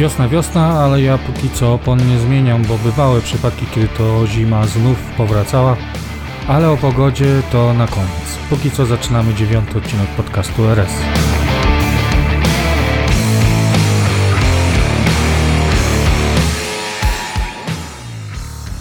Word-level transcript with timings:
Wiosna, 0.00 0.28
wiosna, 0.28 0.66
ale 0.66 1.02
ja 1.02 1.18
póki 1.18 1.50
co 1.50 1.74
opon 1.74 2.08
nie 2.08 2.18
zmieniam, 2.18 2.62
bo 2.62 2.78
bywały 2.78 3.20
przypadki, 3.20 3.66
kiedy 3.74 3.88
to 3.88 4.26
zima 4.26 4.66
znów 4.66 4.98
powracała, 5.16 5.76
ale 6.48 6.70
o 6.70 6.76
pogodzie 6.76 7.42
to 7.52 7.74
na 7.74 7.86
koniec. 7.86 8.38
Póki 8.50 8.70
co 8.70 8.86
zaczynamy 8.86 9.34
dziewiąty 9.34 9.78
odcinek 9.78 10.08
podcastu 10.08 10.64
RS. 10.64 10.90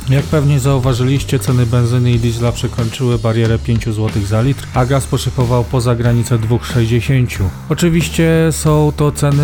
Jak 0.09 0.25
pewnie 0.25 0.59
zauważyliście, 0.59 1.39
ceny 1.39 1.65
benzyny 1.65 2.11
i 2.11 2.19
diesla 2.19 2.51
przekroczyły 2.51 3.19
barierę 3.19 3.59
5 3.59 3.85
zł 3.85 4.09
za 4.27 4.41
litr, 4.41 4.67
a 4.73 4.85
gaz 4.85 5.07
poszypował 5.07 5.63
poza 5.63 5.95
granicę 5.95 6.37
2,60. 6.37 7.43
Oczywiście 7.69 8.29
są 8.51 8.91
to 8.97 9.11
ceny, 9.11 9.43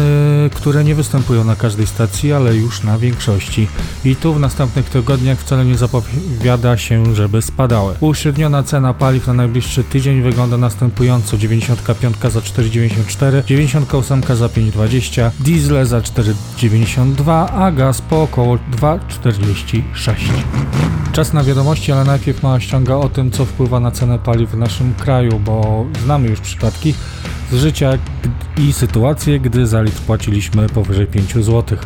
które 0.53 0.83
nie 0.83 0.95
występują 0.95 1.43
na 1.43 1.55
każdej 1.55 1.87
stacji, 1.87 2.33
ale 2.33 2.55
już 2.55 2.83
na 2.83 2.97
większości. 2.97 3.67
I 4.05 4.15
tu 4.15 4.33
w 4.33 4.39
następnych 4.39 4.89
tygodniach 4.89 5.39
wcale 5.39 5.65
nie 5.65 5.77
zapowiada 5.77 6.77
się, 6.77 7.15
żeby 7.15 7.41
spadały. 7.41 7.95
Uśredniona 7.99 8.63
cena 8.63 8.93
paliw 8.93 9.27
na 9.27 9.33
najbliższy 9.33 9.83
tydzień 9.83 10.21
wygląda 10.21 10.57
następująco: 10.57 11.37
95 11.37 12.15
za 12.21 12.39
4,94, 12.39 13.45
98 13.45 14.21
za 14.35 14.47
5,20, 14.47 15.31
diesle 15.39 15.85
za 15.85 15.99
4,92, 15.99 17.47
a 17.53 17.71
gaz 17.71 18.01
po 18.01 18.21
około 18.21 18.55
2,46. 18.55 20.15
Czas 21.11 21.33
na 21.33 21.43
wiadomości, 21.43 21.91
ale 21.91 22.03
najpierw 22.03 22.43
mała 22.43 22.59
ściąga 22.59 22.95
o 22.95 23.09
tym, 23.09 23.31
co 23.31 23.45
wpływa 23.45 23.79
na 23.79 23.91
cenę 23.91 24.19
paliw 24.19 24.51
w 24.51 24.57
naszym 24.57 24.93
kraju, 24.93 25.39
bo 25.39 25.85
znamy 26.03 26.27
już 26.27 26.39
przypadki 26.39 26.93
z 27.51 27.55
życia 27.55 27.91
i 28.57 28.73
sytuacje, 28.73 29.39
gdy 29.39 29.67
za 29.67 29.81
litr 29.81 30.01
płaciliśmy 30.01 30.69
powyżej 30.69 31.07
5 31.07 31.33
zł. 31.33 31.77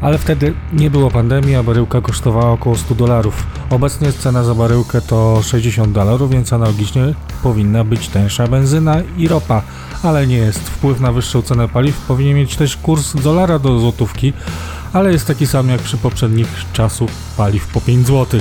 Ale 0.00 0.18
wtedy 0.18 0.54
nie 0.72 0.90
było 0.90 1.10
pandemii, 1.10 1.54
a 1.54 1.62
baryłka 1.62 2.00
kosztowała 2.00 2.50
około 2.52 2.76
100 2.76 2.94
dolarów. 2.94 3.46
Obecnie 3.70 4.12
cena 4.12 4.44
za 4.44 4.54
baryłkę 4.54 5.00
to 5.00 5.42
60 5.42 5.92
dolarów, 5.92 6.30
więc 6.30 6.52
analogicznie 6.52 7.14
powinna 7.42 7.84
być 7.84 8.08
tańsza 8.08 8.46
benzyna 8.46 8.96
i 9.16 9.28
ropa, 9.28 9.62
ale 10.02 10.26
nie 10.26 10.36
jest. 10.36 10.60
Wpływ 10.60 11.00
na 11.00 11.12
wyższą 11.12 11.42
cenę 11.42 11.68
paliw 11.68 11.96
powinien 12.00 12.36
mieć 12.36 12.56
też 12.56 12.76
kurs 12.76 13.14
dolara 13.14 13.58
do 13.58 13.78
złotówki, 13.78 14.32
ale 14.92 15.12
jest 15.12 15.26
taki 15.26 15.46
sam 15.46 15.68
jak 15.68 15.80
przy 15.80 15.96
poprzednich 15.96 16.48
czasów 16.72 17.10
paliw 17.36 17.66
po 17.66 17.80
5 17.80 18.06
zł. 18.06 18.40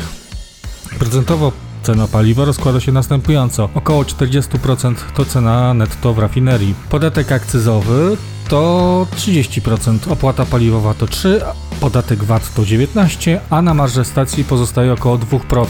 Procentowo 1.00 1.52
cena 1.84 2.08
paliwa 2.08 2.46
rozkłada 2.46 2.80
się 2.80 2.92
następująco. 2.92 3.70
Około 3.76 4.04
40% 4.04 4.96
to 5.16 5.26
cena 5.26 5.74
netto 5.74 6.14
w 6.14 6.20
rafinerii. 6.20 6.76
Podatek 6.90 7.32
akcyzowy 7.32 8.18
to 8.48 9.08
30%, 9.16 10.12
opłata 10.12 10.46
paliwowa 10.46 10.94
to 10.94 11.06
3%, 11.06 11.42
podatek 11.80 12.24
VAT 12.24 12.54
to 12.54 12.62
19%, 12.62 13.40
a 13.50 13.62
na 13.62 13.74
marże 13.74 14.06
stacji 14.06 14.44
pozostaje 14.44 14.94
około 14.94 15.18
2%. 15.18 15.66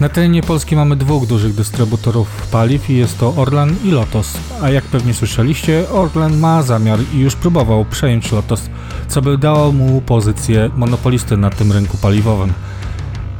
Na 0.00 0.08
terenie 0.08 0.42
Polski 0.42 0.76
mamy 0.76 0.96
dwóch 0.96 1.26
dużych 1.26 1.54
dystrybutorów 1.54 2.46
paliw 2.50 2.90
i 2.90 2.96
jest 2.96 3.18
to 3.18 3.34
Orlen 3.36 3.76
i 3.84 3.90
Lotos. 3.90 4.38
A 4.62 4.70
jak 4.70 4.84
pewnie 4.84 5.14
słyszeliście, 5.14 5.90
Orlen 5.90 6.38
ma 6.38 6.62
zamiar 6.62 6.98
i 7.14 7.18
już 7.18 7.36
próbował 7.36 7.84
przejąć 7.84 8.32
Lotos, 8.32 8.70
co 9.08 9.22
by 9.22 9.38
dało 9.38 9.72
mu 9.72 10.00
pozycję 10.00 10.70
monopolisty 10.76 11.36
na 11.36 11.50
tym 11.50 11.72
rynku 11.72 11.96
paliwowym. 11.96 12.52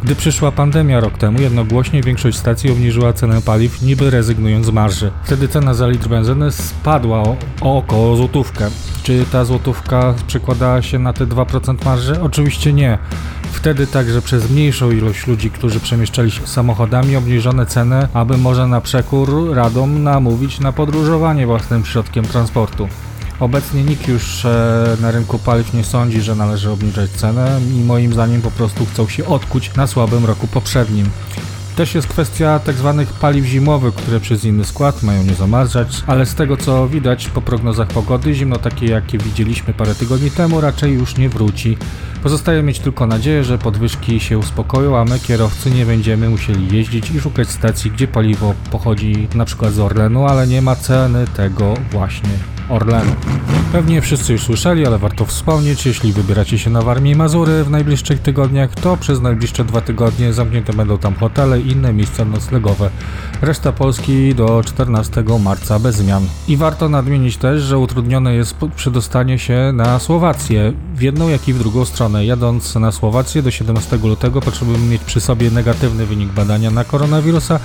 Gdy 0.03 0.15
przyszła 0.15 0.53
pandemia 0.53 1.01
rok 1.01 1.19
temu, 1.19 1.41
jednogłośnie 1.41 2.03
większość 2.03 2.39
stacji 2.39 2.71
obniżyła 2.71 3.13
cenę 3.13 3.43
paliw, 3.43 3.83
niby 3.83 4.11
rezygnując 4.11 4.67
z 4.67 4.71
marży. 4.71 5.11
Wtedy 5.25 5.49
cena 5.49 5.75
za 5.75 5.89
litr 5.89 6.09
benzyny 6.09 6.53
spadła 6.53 7.19
o, 7.19 7.37
o 7.61 7.79
około 7.79 8.17
złotówkę. 8.17 8.71
Czy 9.03 9.25
ta 9.33 9.45
złotówka 9.45 10.14
przekładała 10.27 10.83
się 10.83 10.98
na 10.98 11.13
te 11.13 11.27
2% 11.27 11.85
marży? 11.85 12.20
Oczywiście 12.20 12.73
nie. 12.73 12.98
Wtedy 13.53 13.87
także 13.87 14.23
przez 14.23 14.51
mniejszą 14.51 14.91
ilość 14.91 15.27
ludzi, 15.27 15.51
którzy 15.51 15.81
przemieszczali 15.81 16.31
się 16.31 16.47
samochodami, 16.47 17.17
obniżone 17.17 17.67
ceny, 17.67 18.08
aby 18.14 18.37
może 18.37 18.67
na 18.67 18.81
przekór 18.81 19.55
radom 19.55 20.03
namówić 20.03 20.61
na 20.61 20.73
podróżowanie 20.73 21.47
własnym 21.47 21.85
środkiem 21.85 22.25
transportu. 22.25 22.89
Obecnie 23.41 23.85
nikt 23.85 24.09
już 24.09 24.45
e, 24.45 24.97
na 25.01 25.11
rynku 25.11 25.39
paliw 25.39 25.75
nie 25.75 25.85
sądzi, 25.85 26.21
że 26.21 26.35
należy 26.35 26.71
obniżać 26.71 27.11
cenę 27.11 27.61
i 27.75 27.85
moim 27.85 28.13
zdaniem 28.13 28.43
po 28.43 28.51
prostu 28.51 28.87
chcą 28.87 29.09
się 29.09 29.27
odkuć 29.27 29.75
na 29.77 29.87
słabym 29.87 30.25
roku 30.25 30.47
poprzednim. 30.47 31.07
Też 31.77 31.95
jest 31.95 32.09
kwestia 32.09 32.61
tzw. 32.67 33.05
Tak 33.07 33.15
paliw 33.15 33.45
zimowych, 33.45 33.95
które 33.95 34.21
przez 34.21 34.45
inny 34.45 34.65
skład 34.65 35.03
mają 35.03 35.23
nie 35.23 35.35
zamarzać, 35.35 36.03
ale 36.07 36.27
z 36.27 36.35
tego 36.35 36.57
co 36.57 36.89
widać 36.89 37.29
po 37.29 37.41
prognozach 37.41 37.89
pogody, 37.89 38.35
zimno 38.35 38.57
takie 38.57 38.87
jakie 38.87 39.19
widzieliśmy 39.19 39.75
parę 39.75 39.95
tygodni 39.95 40.31
temu 40.31 40.61
raczej 40.61 40.93
już 40.93 41.17
nie 41.17 41.29
wróci. 41.29 41.77
Pozostaje 42.23 42.63
mieć 42.63 42.79
tylko 42.79 43.07
nadzieję, 43.07 43.45
że 43.45 43.59
podwyżki 43.59 44.20
się 44.20 44.39
uspokoją, 44.39 44.99
a 44.99 45.05
my 45.05 45.19
kierowcy 45.19 45.70
nie 45.70 45.87
będziemy 45.87 46.29
musieli 46.29 46.77
jeździć 46.77 47.11
i 47.11 47.20
szukać 47.20 47.49
stacji, 47.49 47.91
gdzie 47.91 48.09
paliwo 48.09 48.55
pochodzi 48.70 49.29
np. 49.35 49.70
z 49.70 49.79
Orlenu, 49.79 50.27
ale 50.27 50.47
nie 50.47 50.63
ma 50.63 50.77
ceny 50.77 51.27
tego 51.37 51.75
właśnie 51.91 52.58
Orlenu. 52.68 53.12
Pewnie 53.73 54.01
wszyscy 54.01 54.33
już 54.33 54.42
słyszeli, 54.42 54.86
ale 54.86 54.98
warto 54.98 55.24
wspomnieć, 55.24 55.86
jeśli 55.86 56.12
wybieracie 56.12 56.58
się 56.58 56.70
na 56.70 56.83
Warmię 56.83 57.11
i 57.11 57.17
Mazury 57.17 57.64
w 57.64 57.70
najbliższych 57.70 58.20
tygodniach, 58.20 58.74
to 58.74 58.96
przez 58.96 59.20
najbliższe 59.20 59.64
dwa 59.64 59.80
tygodnie 59.80 60.33
zamknięte 60.33 60.73
będą 60.73 60.98
tam 60.98 61.14
hotele 61.14 61.61
i 61.61 61.68
inne 61.73 61.92
miejsca 61.92 62.24
noclegowe. 62.24 62.90
Reszta 63.42 63.73
Polski 63.73 64.34
do 64.34 64.62
14 64.67 65.24
marca 65.40 65.78
bez 65.78 65.96
zmian. 65.96 66.27
I 66.48 66.57
warto 66.57 66.89
nadmienić 66.89 67.36
też, 67.36 67.62
że 67.62 67.78
utrudnione 67.78 68.34
jest 68.34 68.57
przedostanie 68.77 69.39
się 69.39 69.73
na 69.74 69.98
Słowację, 69.98 70.73
w 70.95 71.02
jedną 71.02 71.28
jak 71.28 71.48
i 71.48 71.52
w 71.52 71.58
drugą 71.58 71.84
stronę. 71.84 72.27
Jadąc 72.27 72.74
na 72.74 72.92
Słowację 72.92 73.42
do 73.42 73.51
17 73.51 73.96
lutego 73.96 74.40
potrzebujemy 74.40 74.86
mieć 74.86 75.02
przy 75.02 75.20
sobie 75.20 75.51
negatywny 75.51 76.07
wynik 76.07 76.33
badania 76.33 76.70
na 76.70 76.84
koronawirusa, 76.84 77.61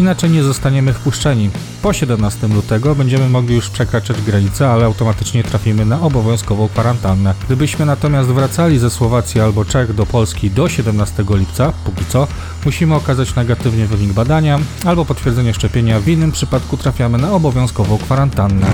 inaczej 0.00 0.30
nie 0.30 0.42
zostaniemy 0.42 0.92
wpuszczeni. 0.92 1.50
Po 1.82 1.92
17 1.92 2.48
lutego 2.48 2.94
będziemy 2.94 3.28
mogli 3.28 3.54
już 3.54 3.70
przekraczać 3.70 4.22
granicę, 4.22 4.47
ale 4.60 4.84
automatycznie 4.84 5.44
trafimy 5.44 5.84
na 5.84 6.00
obowiązkową 6.00 6.68
kwarantannę. 6.68 7.34
Gdybyśmy 7.46 7.86
natomiast 7.86 8.28
wracali 8.28 8.78
ze 8.78 8.90
Słowacji 8.90 9.40
albo 9.40 9.64
Czech 9.64 9.94
do 9.94 10.06
Polski 10.06 10.50
do 10.50 10.68
17 10.68 11.24
lipca, 11.30 11.72
póki 11.84 12.04
co, 12.04 12.26
musimy 12.64 12.94
okazać 12.94 13.34
negatywny 13.34 13.86
wynik 13.86 14.12
badania 14.12 14.58
albo 14.84 15.04
potwierdzenie 15.04 15.54
szczepienia, 15.54 16.00
w 16.00 16.08
innym 16.08 16.32
przypadku 16.32 16.76
trafiamy 16.76 17.18
na 17.18 17.32
obowiązkową 17.32 17.98
kwarantannę. 17.98 18.66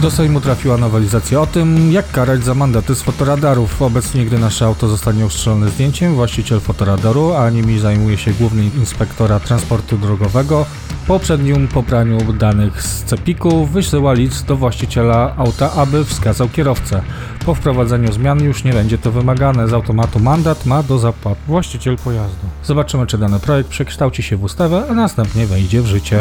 Do 0.00 0.10
Sejmu 0.10 0.40
trafiła 0.40 0.76
nowelizacja 0.76 1.40
o 1.40 1.46
tym, 1.46 1.92
jak 1.92 2.10
karać 2.10 2.44
za 2.44 2.54
mandaty 2.54 2.94
z 2.94 3.02
fotoradarów. 3.02 3.82
Obecnie, 3.82 4.26
gdy 4.26 4.38
nasze 4.38 4.66
auto 4.66 4.88
zostanie 4.88 5.26
ustrzelone 5.26 5.70
zdjęciem, 5.70 6.14
właściciel 6.14 6.60
fotoradaru, 6.60 7.34
a 7.34 7.50
nimi 7.50 7.78
zajmuje 7.78 8.18
się 8.18 8.32
główny 8.32 8.64
inspektora 8.64 9.40
transportu 9.40 9.98
drogowego, 9.98 10.66
po 11.06 11.18
przednium 11.18 11.68
popraniu 11.68 12.32
danych 12.32 12.82
z 12.82 13.02
cepiku 13.02 13.66
wysyła 13.66 14.12
list 14.12 14.46
do 14.46 14.56
właściciela 14.56 15.34
auta, 15.36 15.72
aby 15.72 16.04
wskazał 16.04 16.48
kierowcę. 16.48 17.02
Po 17.46 17.54
wprowadzeniu 17.54 18.12
zmian 18.12 18.44
już 18.44 18.64
nie 18.64 18.72
będzie 18.72 18.98
to 18.98 19.12
wymagane. 19.12 19.68
Z 19.68 19.72
automatu 19.72 20.20
mandat 20.20 20.66
ma 20.66 20.82
do 20.82 20.98
zapłat 20.98 21.38
właściciel 21.46 21.96
pojazdu. 21.96 22.46
Zobaczymy, 22.64 23.06
czy 23.06 23.18
dany 23.18 23.40
projekt 23.40 23.70
przekształci 23.70 24.22
się 24.22 24.36
w 24.36 24.44
ustawę, 24.44 24.84
a 24.90 24.94
następnie 24.94 25.46
wejdzie 25.46 25.82
w 25.82 25.86
życie. 25.86 26.20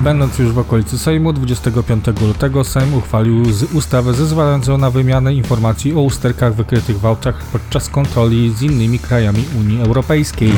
Będąc 0.00 0.38
już 0.38 0.52
w 0.52 0.58
okolicy 0.58 0.98
Sejmu, 0.98 1.32
25 1.32 2.06
lutego 2.20 2.64
Sejm 2.64 2.94
uchwalił 2.94 3.42
ustawę 3.74 4.14
zezwalającą 4.14 4.78
na 4.78 4.90
wymianę 4.90 5.34
informacji 5.34 5.94
o 5.94 6.00
usterkach 6.00 6.54
wykrytych 6.54 7.00
w 7.00 7.06
autach 7.06 7.44
podczas 7.52 7.88
kontroli 7.88 8.54
z 8.56 8.62
innymi 8.62 8.98
krajami 8.98 9.44
Unii 9.60 9.82
Europejskiej. 9.82 10.52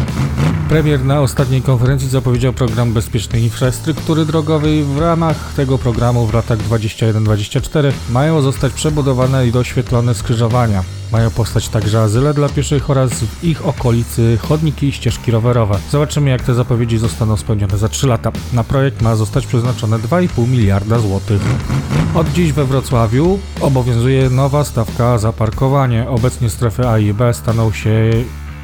Premier 0.69 1.05
na 1.05 1.20
ostatniej 1.20 1.62
konferencji 1.62 2.09
zapowiedział 2.09 2.53
program 2.53 2.93
bezpiecznej 2.93 3.43
infrastruktury 3.43 4.25
drogowej. 4.25 4.84
W 4.84 4.99
ramach 4.99 5.55
tego 5.56 5.79
programu 5.79 6.26
w 6.26 6.34
latach 6.34 6.58
21-24 6.58 7.93
mają 8.11 8.43
zostać 8.43 8.73
przebudowane 8.73 9.46
i 9.46 9.52
doświetlone 9.78 10.14
skrzyżowania. 10.14 10.84
Mają 11.12 11.30
powstać 11.30 11.69
także 11.69 12.02
azyle 12.02 12.34
dla 12.34 12.48
pieszych 12.48 12.90
oraz 12.90 13.12
w 13.12 13.44
ich 13.44 13.66
okolicy 13.66 14.38
chodniki 14.48 14.86
i 14.86 14.92
ścieżki 14.92 15.30
rowerowe. 15.30 15.78
Zobaczymy 15.90 16.30
jak 16.30 16.42
te 16.42 16.54
zapowiedzi 16.54 16.98
zostaną 16.98 17.36
spełnione 17.36 17.78
za 17.78 17.88
3 17.88 18.06
lata. 18.06 18.32
Na 18.52 18.64
projekt 18.64 19.02
ma 19.02 19.16
zostać 19.16 19.46
przeznaczone 19.46 19.98
2,5 19.98 20.48
miliarda 20.48 20.98
złotych. 20.98 21.42
Od 22.14 22.32
dziś 22.32 22.52
we 22.52 22.64
Wrocławiu 22.64 23.38
obowiązuje 23.60 24.30
nowa 24.30 24.64
stawka 24.64 25.19
za 25.19 25.32
parkowanie. 25.32 26.08
Obecnie 26.08 26.50
strefy 26.50 26.88
A 26.88 26.98
i 26.98 27.14
B 27.14 27.34
staną 27.34 27.72
się 27.72 28.10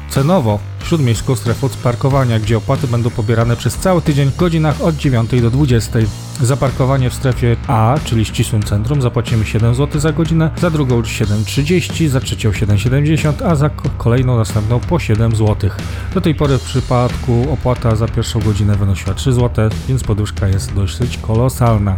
cenowo 0.09 0.59
śródmiejską 0.85 1.35
strefą 1.35 1.69
parkowania, 1.83 2.39
gdzie 2.39 2.57
opłaty 2.57 2.87
będą 2.87 3.09
pobierane 3.09 3.55
przez 3.55 3.75
cały 3.75 4.01
tydzień 4.01 4.29
w 4.31 4.35
godzinach 4.35 4.81
od 4.81 4.95
9 4.95 5.41
do 5.41 5.51
20. 5.51 5.99
Za 6.41 6.57
parkowanie 6.57 7.09
w 7.09 7.13
strefie 7.13 7.55
A, 7.67 7.95
czyli 8.05 8.25
ścisłym 8.25 8.63
centrum, 8.63 9.01
zapłacimy 9.01 9.45
7 9.45 9.75
zł 9.75 10.01
za 10.01 10.11
godzinę, 10.11 10.51
za 10.57 10.69
drugą 10.69 11.01
7,30, 11.01 12.07
za 12.07 12.19
trzecią 12.19 12.51
7,70, 12.51 13.33
a 13.45 13.55
za 13.55 13.69
kolejną 13.97 14.37
następną 14.37 14.79
po 14.79 14.99
7 14.99 15.35
zł. 15.35 15.69
Do 16.13 16.21
tej 16.21 16.35
pory 16.35 16.57
w 16.57 16.63
przypadku 16.63 17.47
opłata 17.53 17.95
za 17.95 18.07
pierwszą 18.07 18.39
godzinę 18.39 18.75
wynosiła 18.75 19.13
3 19.13 19.33
zł, 19.33 19.69
więc 19.87 20.03
podwyżka 20.03 20.47
jest 20.47 20.73
dosyć 20.73 21.17
kolosalna. 21.17 21.97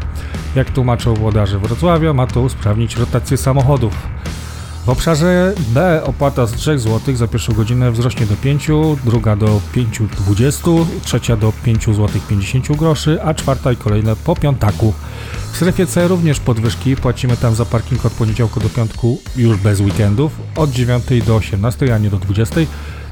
Jak 0.55 0.71
tłumaczą 0.71 1.13
włodarze 1.13 1.59
Wrocławia, 1.59 2.13
ma 2.13 2.27
to 2.27 2.41
usprawnić 2.41 2.95
rotację 2.95 3.37
samochodów. 3.37 3.93
W 4.87 4.89
obszarze 4.89 5.53
B 5.57 6.03
opłata 6.03 6.45
z 6.45 6.51
3 6.51 6.79
zł 6.79 7.15
za 7.15 7.27
pierwszą 7.27 7.53
godzinę 7.53 7.91
wzrośnie 7.91 8.25
do 8.25 8.35
5, 8.35 8.67
druga 9.05 9.35
do 9.35 9.61
5,20, 9.75 10.85
trzecia 11.03 11.37
do 11.37 11.53
5 11.63 11.85
zł 11.85 12.09
50 12.29 12.77
groszy, 12.77 13.23
a 13.23 13.33
czwarta 13.33 13.71
i 13.71 13.75
kolejne 13.75 14.15
po 14.15 14.35
piątaku. 14.35 14.93
W 15.51 15.55
strefie 15.55 15.85
C 15.85 16.07
również 16.07 16.39
podwyżki, 16.39 16.95
płacimy 16.95 17.37
tam 17.37 17.55
za 17.55 17.65
parking 17.65 18.05
od 18.05 18.13
poniedziałku 18.13 18.59
do 18.59 18.69
piątku 18.69 19.21
już 19.35 19.57
bez 19.57 19.79
weekendów, 19.79 20.31
od 20.55 20.71
9 20.71 21.03
do 21.25 21.35
18, 21.35 21.95
a 21.95 21.97
nie 21.97 22.09
do 22.09 22.17
20. 22.17 22.55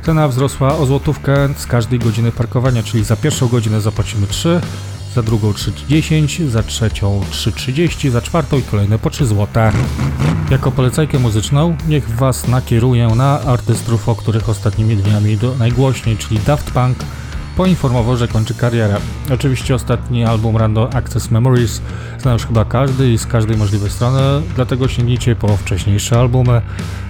Cena 0.06 0.28
wzrosła 0.28 0.78
o 0.78 0.86
złotówkę 0.86 1.50
z 1.58 1.66
każdej 1.66 2.00
godziny 2.00 2.32
parkowania, 2.32 2.84
czyli 2.84 3.04
za 3.04 3.16
pierwszą 3.16 3.48
godzinę 3.48 3.82
zapłacimy 3.82 4.28
3, 4.28 4.62
za 5.16 5.24
drugą 5.24 5.52
3,10, 5.52 6.50
za 6.50 6.64
trzecią 6.64 7.22
3,30, 7.32 8.10
za 8.10 8.22
czwartą 8.22 8.58
i 8.58 8.62
kolejne 8.62 9.00
po 9.00 9.10
3 9.10 9.26
zł. 9.26 9.48
Jako 10.52 10.72
polecajkę 10.72 11.20
muzyczną 11.20 11.76
niech 11.88 12.10
Was 12.10 12.48
nakieruję 12.48 13.08
na 13.08 13.42
artystów, 13.42 14.10
o 14.10 14.16
których 14.16 14.50
ostatnimi 14.50 14.96
dniami 14.96 15.38
do 15.38 15.56
najgłośniej, 15.56 16.18
czyli 16.18 16.40
Daft 16.40 16.72
Punk 16.72 16.98
poinformował, 17.58 18.18
że 18.18 18.28
kończy 18.28 18.54
karierę. 18.54 18.98
Oczywiście 19.34 19.76
ostatni 19.76 20.26
album 20.26 20.58
Random 20.58 20.88
Access 20.94 21.32
Memories 21.32 21.82
zna 22.20 22.34
już 22.34 22.46
chyba 22.46 22.66
każdy 22.66 23.12
i 23.12 23.18
z 23.18 23.26
każdej 23.26 23.58
możliwej 23.58 23.90
strony, 23.90 24.20
dlatego 24.56 24.88
sięgnijcie 24.88 25.36
po 25.36 25.58
wcześniejsze 25.58 26.20
albumy, 26.20 26.62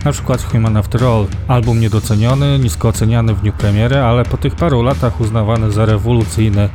na 0.05 0.11
przykład 0.11 0.43
Human 0.43 0.77
After 0.77 1.03
All. 1.03 1.27
Album 1.47 1.79
niedoceniony, 1.79 2.59
nisko 2.59 2.87
oceniany 2.87 3.33
w 3.33 3.41
dniu 3.41 3.53
premiery, 3.53 3.97
ale 3.97 4.25
po 4.25 4.37
tych 4.37 4.55
paru 4.55 4.83
latach 4.83 5.21
uznawany 5.21 5.71
za 5.71 5.85
rewolucyjny, 5.85 6.69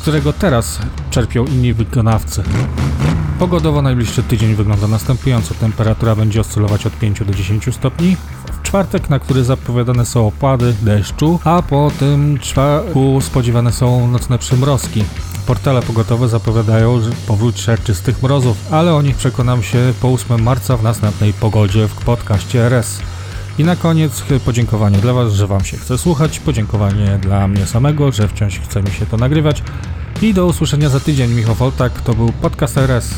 z 0.00 0.02
którego 0.02 0.32
teraz 0.32 0.78
czerpią 1.10 1.44
inni 1.44 1.74
wykonawcy. 1.74 2.42
Pogodowo 3.38 3.82
najbliższy 3.82 4.22
tydzień 4.22 4.54
wygląda 4.54 4.88
następująco. 4.88 5.54
Temperatura 5.54 6.16
będzie 6.16 6.40
oscylować 6.40 6.86
od 6.86 6.92
5 6.92 7.24
do 7.24 7.34
10 7.34 7.74
stopni. 7.74 8.16
W 8.52 8.62
czwartek, 8.62 9.10
na 9.10 9.18
który 9.18 9.44
zapowiadane 9.44 10.06
są 10.06 10.26
opady 10.26 10.74
deszczu, 10.82 11.38
a 11.44 11.62
po 11.62 11.90
tym 11.98 12.38
czwartku 12.38 13.20
spodziewane 13.20 13.72
są 13.72 14.08
nocne 14.08 14.38
przymrozki. 14.38 15.04
Portale 15.46 15.82
pogotowe 15.82 16.28
zapowiadają 16.28 17.00
powrót 17.26 17.54
czystych 17.84 18.22
mrozów, 18.22 18.56
ale 18.70 18.94
o 18.94 19.02
nich 19.02 19.16
przekonam 19.16 19.62
się 19.62 19.92
po 20.00 20.08
8 20.08 20.42
marca 20.42 20.76
w 20.76 20.82
następnej 20.82 21.32
pogodzie 21.32 21.88
w 21.88 21.94
podcaście 21.94 22.66
RS. 22.66 23.00
I 23.60 23.64
na 23.64 23.76
koniec 23.76 24.22
podziękowanie 24.44 24.98
dla 24.98 25.12
Was, 25.12 25.32
że 25.32 25.46
Wam 25.46 25.64
się 25.64 25.76
chce 25.76 25.98
słuchać, 25.98 26.40
podziękowanie 26.40 27.18
dla 27.22 27.48
mnie 27.48 27.66
samego, 27.66 28.12
że 28.12 28.28
wciąż 28.28 28.60
chce 28.60 28.82
mi 28.82 28.90
się 28.90 29.06
to 29.06 29.16
nagrywać. 29.16 29.62
I 30.22 30.34
do 30.34 30.46
usłyszenia 30.46 30.88
za 30.88 31.00
tydzień. 31.00 31.30
Michał 31.34 31.54
Foltak, 31.54 32.00
to 32.00 32.14
był 32.14 32.32
podcast 32.32 32.78
RS. 32.78 33.14